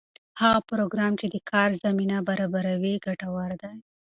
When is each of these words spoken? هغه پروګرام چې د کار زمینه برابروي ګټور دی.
هغه 0.41 0.59
پروګرام 0.69 1.13
چې 1.21 1.27
د 1.33 1.35
کار 1.51 1.69
زمینه 1.83 2.17
برابروي 2.29 2.95
ګټور 3.05 3.51
دی. 3.63 3.75